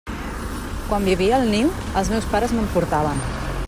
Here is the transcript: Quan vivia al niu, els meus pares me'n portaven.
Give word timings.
Quan 0.87 1.05
vivia 1.09 1.35
al 1.39 1.45
niu, 1.51 1.69
els 2.01 2.13
meus 2.15 2.29
pares 2.35 2.57
me'n 2.59 2.75
portaven. 2.79 3.25